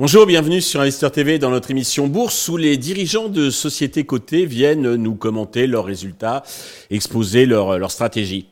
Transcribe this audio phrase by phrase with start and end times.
[0.00, 4.46] Bonjour, bienvenue sur Investeur TV dans notre émission Bourse où les dirigeants de sociétés cotées
[4.46, 6.44] viennent nous commenter leurs résultats,
[6.90, 8.46] exposer leur, leur stratégie.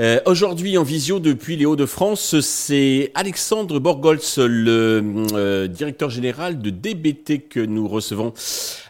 [0.00, 5.02] Euh, Aujourd'hui en visio depuis les Hauts-de-France, c'est Alexandre Borgolz, le
[5.32, 8.32] euh, directeur général de DBT que nous recevons.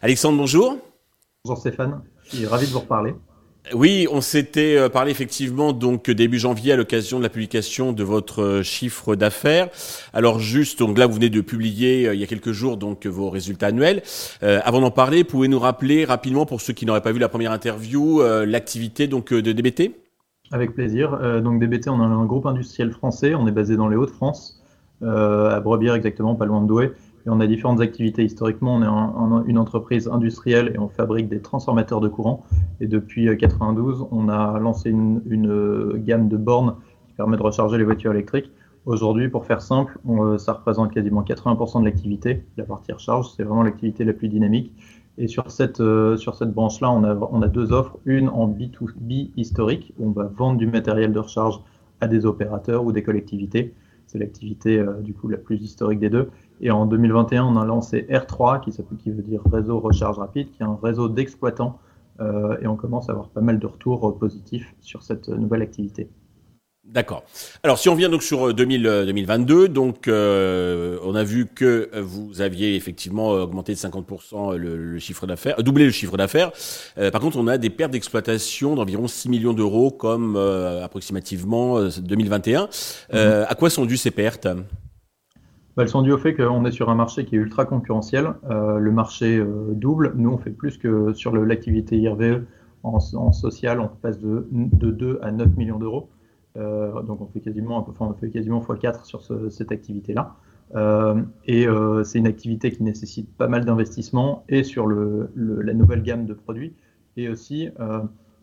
[0.00, 0.79] Alexandre, bonjour.
[1.46, 3.14] Bonjour Stéphane, je suis ravi de vous reparler.
[3.74, 8.05] Oui, on s'était euh, parlé effectivement donc début janvier à l'occasion de la publication de
[8.05, 9.70] votre euh, chiffre d'affaires.
[10.12, 13.06] Alors juste, donc là vous venez de publier euh, il y a quelques jours donc
[13.06, 14.02] vos résultats annuels.
[14.42, 17.52] avant d'en parler, pouvez nous rappeler rapidement pour ceux qui n'auraient pas vu la première
[17.52, 19.92] interview l'activité donc de DBT
[20.52, 21.41] Avec plaisir.
[21.41, 23.34] donc DBT, on a un groupe industriel français.
[23.34, 24.62] On est basé dans les Hauts-de-France,
[25.02, 26.92] à Brebière exactement, pas loin de Douai.
[27.27, 28.24] On a différentes activités.
[28.24, 32.45] Historiquement, on est une entreprise industrielle et on fabrique des transformateurs de courant.
[32.80, 36.77] Et depuis 92, euh, on a lancé une, euh, gamme de bornes
[37.09, 38.50] qui permet de recharger les voitures électriques.
[38.86, 42.44] Aujourd'hui, pour faire simple, euh, ça représente quasiment 80% de l'activité.
[42.56, 44.72] La partie recharge, c'est vraiment l'activité la plus dynamique.
[45.19, 45.83] Et sur cette,
[46.16, 47.98] sur cette branche-là, on a, on a deux offres.
[48.06, 51.61] Une en B2B historique, où on va vendre du matériel de recharge
[52.00, 53.75] à des opérateurs ou des collectivités.
[54.11, 56.30] C'est l'activité du coup la plus historique des deux.
[56.61, 60.62] Et en 2021, on a lancé R3, qui, qui veut dire réseau recharge rapide, qui
[60.62, 61.78] est un réseau d'exploitants.
[62.20, 66.11] Euh, et on commence à avoir pas mal de retours positifs sur cette nouvelle activité.
[66.84, 67.23] D'accord.
[67.62, 71.91] Alors si on vient donc sur 2000, euh, 2022, donc euh, on a vu que
[72.00, 76.50] vous aviez effectivement augmenté de 50% le, chiffre d'affaires, doublé le chiffre d'affaires.
[77.12, 82.64] par contre, on a des pertes d'exploitation d'environ 6 millions d'euros comme approximativement 2021.
[82.64, 83.47] Mm-hmm.
[83.47, 84.48] À quoi sont dues ces pertes?
[85.81, 88.34] Elles sont dues au fait qu'on est sur un marché qui est ultra concurrentiel.
[88.50, 90.12] Euh, le marché euh, double.
[90.17, 92.44] Nous, on fait plus que sur l'activité IRVE
[92.83, 93.00] en,
[93.33, 93.81] social.
[93.81, 96.11] On passe de, de 2 à 9 millions d'euros.
[96.56, 100.37] Euh, donc, on fait quasiment, enfin, on fait quasiment x4 sur cette activité-là.
[101.47, 101.66] et
[102.05, 106.75] c'est une activité qui nécessite pas mal d'investissement et sur la nouvelle gamme de produits.
[107.16, 107.69] Et aussi,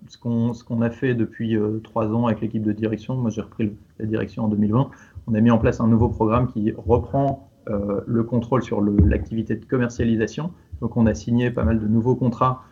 [0.08, 4.06] ce qu'on a fait depuis trois ans avec l'équipe de direction, moi j'ai repris la
[4.06, 4.90] direction en 2020,
[5.28, 9.56] on a mis en place un nouveau programme qui reprend euh, le contrôle sur l'activité
[9.56, 10.52] de commercialisation.
[10.80, 12.64] Donc on a signé pas mal de nouveaux contrats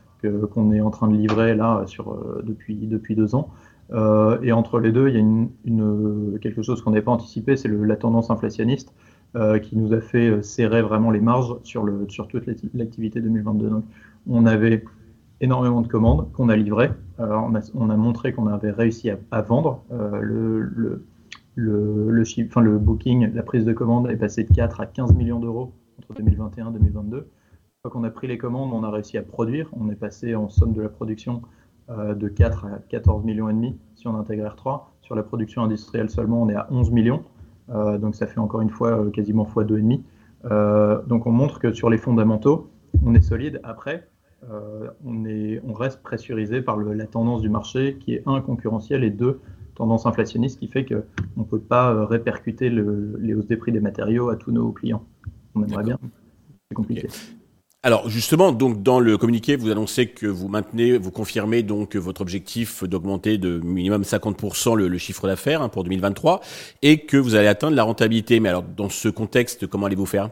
[0.54, 3.50] qu'on est en train de livrer là euh, depuis, depuis deux ans.
[3.92, 7.68] Euh, et entre les deux, il y a quelque chose qu'on n'avait pas anticipé, c'est
[7.70, 8.94] la tendance inflationniste
[9.64, 11.86] qui nous a fait serrer vraiment les marges sur,
[12.30, 13.70] toute l'activité 2022.
[13.70, 13.84] Donc
[14.30, 14.86] on avait
[15.42, 16.92] énormément de commandes qu'on a livrées.
[17.20, 19.84] On a, on, a, montré qu'on avait réussi à, vendre.
[19.92, 21.02] le,
[22.78, 26.70] booking, la prise de commande est passée de 4 à 15 millions d'euros entre 2021
[26.70, 27.18] et 2022.
[27.18, 27.24] Une
[27.82, 29.70] fois qu'on a pris les commandes, on a réussi à produire.
[29.74, 33.54] On est passé en somme de la production euh, de 4 à 14 millions et
[33.54, 34.82] demi si on intègre R3.
[35.02, 37.24] Sur la production industrielle seulement, on est à 11 millions.
[37.70, 40.02] Euh, donc ça fait encore une fois euh, quasiment fois 2,5.
[40.46, 42.70] Euh, donc on montre que sur les fondamentaux,
[43.04, 43.60] on est solide.
[43.64, 44.08] Après,
[44.52, 48.42] euh, on, est, on reste pressurisé par le, la tendance du marché qui est un
[48.42, 49.42] concurrentiel et deux
[49.74, 51.04] tendance inflationniste qui fait qu'on
[51.42, 55.04] ne peut pas euh, répercuter les hausses des prix des matériaux à tous nos clients.
[55.54, 56.00] On aimerait bien,
[56.70, 57.10] c'est compliqué.
[57.86, 62.22] Alors justement, donc dans le communiqué, vous annoncez que vous maintenez, vous confirmez donc votre
[62.22, 66.42] objectif d'augmenter de minimum 50% le, chiffre d'affaires hein, pour 2023
[66.82, 68.40] et que vous allez atteindre la rentabilité.
[68.40, 70.32] Mais alors dans ce contexte, comment allez-vous faire?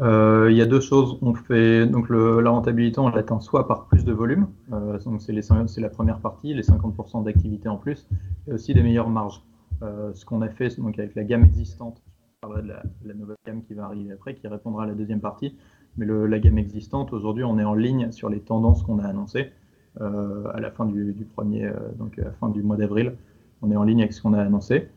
[0.00, 1.18] Euh, il y a deux choses.
[1.22, 5.88] On fait donc la rentabilité, on l'atteint soit par plus de volume, euh, c'est la
[5.88, 8.08] première partie, les 50% d'activité en plus,
[8.48, 9.40] et aussi des meilleures marges.
[9.84, 12.02] Euh, ce qu'on a fait donc avec la gamme existante,
[12.42, 12.62] je parlerai
[13.04, 15.54] la, nouvelle gamme qui va arriver après, qui répondra à la deuxième partie.
[15.96, 19.52] Mais la gamme existante, aujourd'hui, on est en ligne sur les tendances qu'on a annoncées
[20.00, 21.68] à la fin du, premier,
[21.98, 23.14] donc à la fin du mois d'avril.
[23.60, 24.88] On est en ligne avec ce qu'on a annoncé.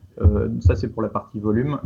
[0.59, 1.79] ça, c'est pour la partie volume.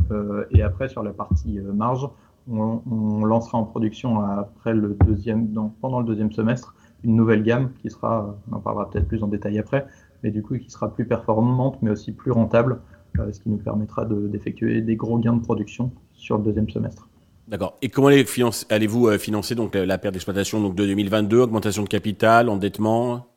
[0.52, 2.10] et après, sur la partie marge,
[2.50, 5.50] on, lancera en production après le deuxième,
[5.82, 9.28] pendant le deuxième semestre une nouvelle gamme qui sera, on en parlera peut-être plus en
[9.28, 9.86] détail après,
[10.24, 12.80] mais du coup qui sera plus performante mais aussi plus rentable,
[13.20, 17.08] euh, ce qui nous permettra d'effectuer des gros gains de production sur le deuxième semestre.
[17.48, 17.78] D'accord.
[17.82, 22.50] Et comment allez-vous euh, financer donc la perte d'exploitation donc de 2022, augmentation de capital,
[22.50, 23.28] endettement?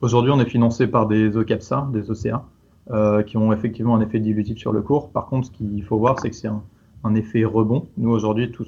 [0.00, 2.44] Aujourd'hui, on est financé par des OCAPSA, des OCA,
[2.90, 5.10] euh, qui ont effectivement un effet dilutif sur le cours.
[5.10, 7.88] Par contre, ce qu'il faut voir, c'est que c'est un, effet rebond.
[7.98, 8.64] Nous, aujourd'hui, tout,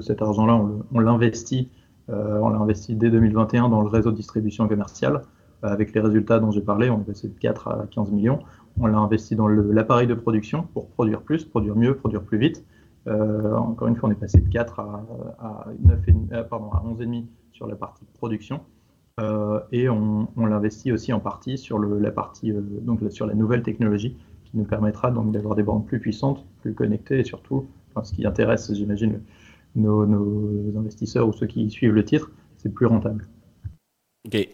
[0.00, 0.58] cet argent-là,
[0.92, 1.68] on l'investit,
[2.08, 5.20] euh, on l'investit dès 2021 dans le réseau de distribution commerciale.
[5.62, 8.40] Avec les résultats dont j'ai parlé, on est passé de 4 à 15 millions.
[8.78, 12.64] On l'a investi dans l'appareil de production pour produire plus, produire mieux, produire plus vite.
[13.06, 15.06] Euh, encore une fois, on est passé de 4 à,
[15.38, 16.12] à, 9 et,
[16.48, 18.60] pardon, à 11,5 sur la partie production.
[19.72, 24.56] et on, l'investit aussi en partie sur la partie donc sur la nouvelle technologie qui
[24.56, 27.68] nous permettra donc d'avoir des bornes plus puissantes, plus connectées et surtout,
[28.02, 29.20] ce qui intéresse, j'imagine,
[29.76, 33.26] nos, nos, investisseurs ou ceux qui suivent le titre, c'est plus rentable.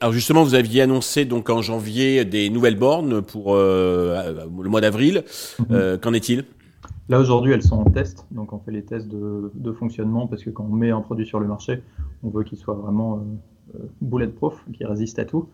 [0.01, 4.81] Alors justement, vous aviez annoncé donc en janvier des nouvelles bornes pour euh, le mois
[4.81, 5.23] d'avril.
[5.59, 5.67] Mhm.
[5.71, 6.45] Euh, qu'en est-il?
[7.11, 10.49] Là aujourd'hui, elles sont en test, donc on fait les tests de, fonctionnement parce que
[10.49, 11.83] quand on met un produit sur le marché,
[12.23, 13.23] on veut qu'il soit vraiment
[13.75, 15.49] euh, bulletproof, qu'il résiste à tout.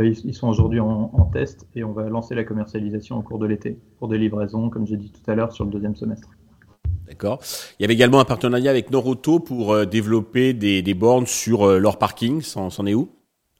[0.00, 3.46] ils, sont aujourd'hui en, en, test et on va lancer la commercialisation au cours de
[3.46, 6.30] l'été pour des livraisons, comme j'ai dit tout à l'heure, sur le deuxième semestre.
[7.06, 7.38] D'accord.
[7.78, 11.98] Il y avait également un partenariat avec Noroto pour développer des, des bornes sur leur
[11.98, 12.40] parking.
[12.40, 13.10] C'en est où?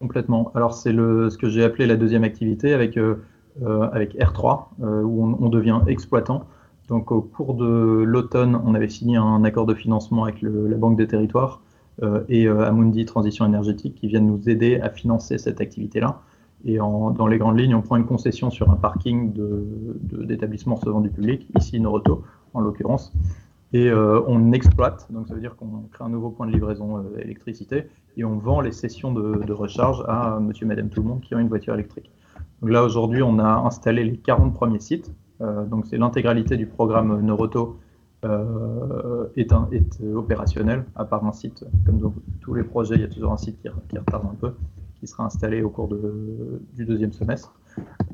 [0.04, 0.52] Complètement.
[0.54, 3.22] Alors c'est le ce que j'ai appelé la deuxième activité avec euh,
[3.62, 6.46] euh, avec R3 euh, où on, devient exploitant.
[6.88, 10.96] Donc au cours de l'automne, on avait signé un accord de financement avec la Banque
[10.96, 11.60] des Territoires
[12.28, 16.20] et Amundi Transition énergétique qui viennent nous aider à financer cette activité-là.
[16.66, 19.32] Et dans les grandes lignes, on prend une concession sur un parking
[20.02, 22.22] d'établissements de, recevant du public, ici Noroto
[22.52, 23.12] en l'occurrence,
[23.72, 27.84] et on exploite, donc ça veut dire qu'on crée un nouveau point de livraison électricité
[28.16, 31.38] et on vend les sessions de, recharge à monsieur, madame, tout le monde qui ont
[31.38, 32.10] une voiture électrique.
[32.60, 35.12] Donc là, aujourd'hui, on a installé les 40 premiers sites.
[35.40, 37.78] Euh, donc c'est l'intégralité du programme Neuroto
[38.24, 43.04] euh, est, est, opérationnel, à part un site, comme dans tous les projets, il y
[43.04, 44.52] a toujours un site qui, retarde un peu,
[45.00, 45.88] qui sera installé au cours
[46.74, 47.54] du deuxième semestre.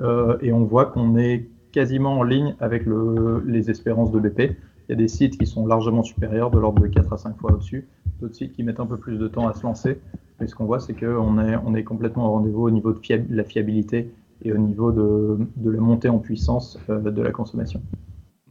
[0.00, 4.56] Euh, et on voit qu'on est quasiment en ligne avec le, les espérances de BP.
[4.88, 7.38] Il y a des sites qui sont largement supérieurs, de l'ordre de 4 à 5
[7.38, 7.86] fois au-dessus,
[8.20, 10.00] d'autres sites qui mettent un peu plus de temps à se lancer.
[10.40, 13.00] Mais ce qu'on voit, c'est qu'on est, on est complètement au rendez-vous au niveau de
[13.30, 14.10] la fiabilité
[14.42, 17.82] et au niveau de, de la montée en puissance euh, de la consommation.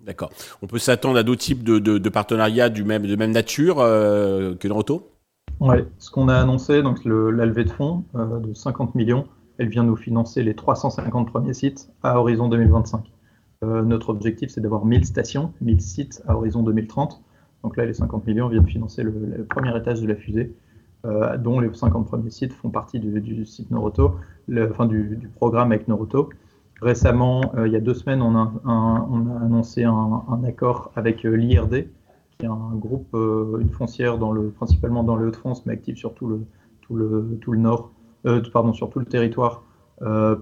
[0.05, 0.31] D'accord.
[0.61, 4.55] On peut s'attendre à d'autres types de, de, partenariats du même, de même nature euh,
[4.55, 5.11] que Neuroto
[5.59, 9.27] Oui, ce qu'on a annoncé, donc la levée de fonds euh, de 50 millions,
[9.59, 13.03] elle vient nous financer les 350 premiers sites à horizon 2025.
[13.63, 17.21] Euh, notre objectif, c'est d'avoir 1000 stations, 1000 sites à horizon 2030.
[17.63, 20.55] Donc là, les 50 millions viennent financer le, premier étage de la fusée,
[21.05, 26.29] euh, dont les 50 premiers sites font partie du, site enfin du, programme avec Noroto.
[26.81, 28.51] Récemment, euh, il y a deux semaines, on a,
[29.43, 31.87] annoncé un, accord avec l'IRD,
[32.37, 34.17] qui est un groupe, une foncière
[34.55, 36.45] principalement dans le Hauts-de-France, mais active sur tout le,
[36.81, 37.91] tout le, tout le nord,
[38.53, 39.63] pardon, sur le territoire,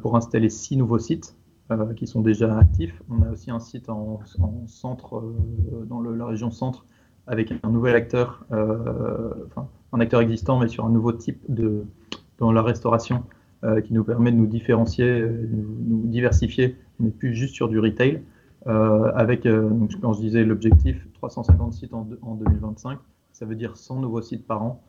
[0.01, 1.36] pour installer six nouveaux sites.
[1.69, 3.01] Euh, qui sont déjà actifs.
[3.10, 4.21] On a aussi un site en,
[4.68, 6.86] centre, euh, dans la région centre,
[7.25, 9.33] avec un nouvel acteur, euh,
[9.94, 11.86] un acteur existant, mais sur un nouveau type de
[12.39, 13.24] dans la restauration,
[13.84, 16.78] qui nous permet de nous différencier, nous, nous diversifier.
[17.00, 18.22] On n'est plus juste sur du retail.
[18.68, 23.00] avec, donc, quand je disais l'objectif, 350 sites en, en, 2025,
[23.31, 24.84] ça veut dire 100 nouveaux sites par an.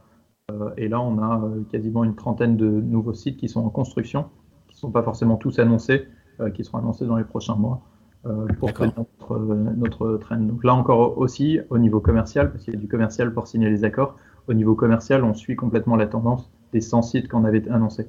[0.76, 4.26] et là, on a quasiment une trentaine de nouveaux sites qui sont en construction,
[4.68, 6.06] qui ne sont pas forcément tous annoncés,
[6.40, 7.82] euh, qui seront annoncés dans les prochains mois
[8.24, 10.38] euh, pour faire notre, notre trend.
[10.38, 13.68] Donc là encore aussi, au niveau commercial, parce qu'il y a du commercial pour signer
[13.70, 14.14] les accords,
[14.48, 18.08] au niveau commercial, on suit complètement la tendance des 100 sites qu'on avait annoncés.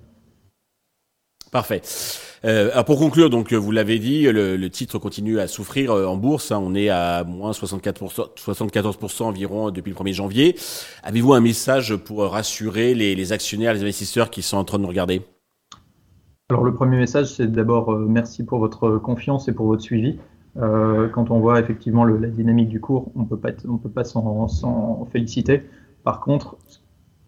[1.51, 1.81] Parfait.
[2.45, 6.51] Euh, pour conclure, donc vous l'avez dit, le, titre continue à souffrir en bourse.
[6.51, 6.59] Hein.
[6.61, 10.55] on est à moins 64%, 74% environ depuis le 1er janvier.
[11.03, 14.83] Avez-vous un message pour rassurer les, les actionnaires, les investisseurs qui sont en train de
[14.83, 15.21] nous regarder?
[16.51, 20.17] Alors le premier message, c'est d'abord euh, merci pour votre confiance et pour votre suivi.
[20.57, 25.61] Euh, quand on voit effectivement la dynamique du cours, on on peut pas s'en féliciter.
[26.03, 26.57] Par contre,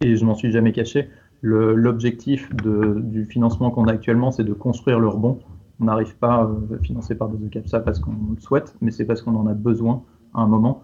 [0.02, 1.10] et je m'en suis jamais caché,
[1.42, 5.40] l'objectif du financement qu'on a actuellement, c'est de construire le rebond.
[5.80, 9.22] On n'arrive pas euh, financé par des ECAPSA parce qu'on le souhaite, mais c'est parce
[9.24, 10.04] qu'on en a besoin
[10.36, 10.84] à un moment.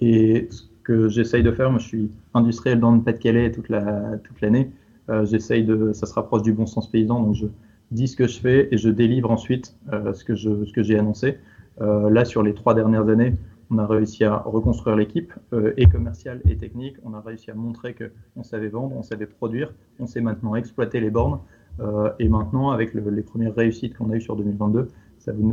[0.00, 4.70] Et ce que j'essaye de faire, moi je suis industriel dans le Pas-de-Calais toute l'année,
[5.08, 7.46] euh, j'essaye de, ça se rapproche du bon sens paysan, donc je,
[7.92, 11.38] dis ce que je fais et je délivre ensuite euh, ce que j'ai annoncé.
[11.78, 13.34] Là, sur les trois dernières années,
[13.70, 16.96] on a réussi à reconstruire l'équipe, euh, et commerciale et technique.
[17.04, 21.00] On a réussi à montrer qu'on savait vendre, on savait produire, on sait maintenant exploiter
[21.00, 21.40] les bornes.
[22.18, 24.88] et maintenant, avec les premières réussites qu'on a eues sur 2022,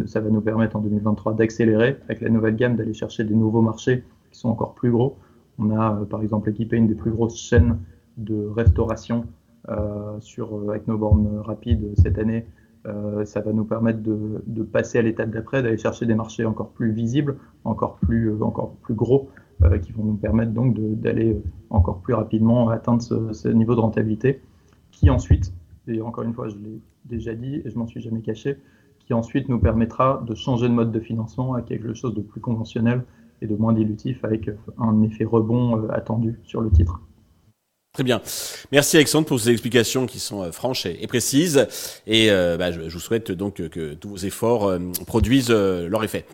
[0.05, 3.62] ça, va nous permettre en 2023 d'accélérer avec la nouvelle gamme, d'aller chercher des nouveaux
[3.62, 5.17] marchés qui sont encore plus gros.
[5.58, 7.79] On a par exemple équipé une des plus grosses chaînes
[8.17, 9.25] de restauration
[9.70, 12.46] euh, sur, euh, avec nos bornes rapides cette année,
[12.86, 16.70] euh, ça va nous permettre de, passer à l'étape d'après, d'aller chercher des marchés encore
[16.70, 19.30] plus visibles, encore plus, encore plus gros,
[19.82, 24.42] qui vont nous permettre donc d'aller encore plus rapidement atteindre ce, ce, niveau de rentabilité,
[24.92, 25.54] qui ensuite,
[25.88, 28.58] et encore une fois, je l'ai déjà dit et je m'en suis jamais caché,
[29.00, 32.42] qui ensuite nous permettra de changer de mode de financement à quelque chose de plus
[32.42, 33.04] conventionnel
[33.42, 37.02] et de moins dilutif avec un effet rebond attendu sur le titre.
[37.93, 38.21] Très bien.
[38.71, 41.67] Merci Alexandre pour ces explications qui sont franches et, précises.
[42.07, 44.73] Et bah, je, vous souhaite donc que tous vos efforts
[45.05, 46.25] produisent leur effet.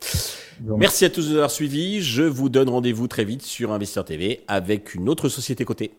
[0.61, 2.01] Merci à tous de nous avoir suivis.
[2.01, 5.91] Je vous donne rendez-vous très vite sur Investisseur TV avec une autre société cotée.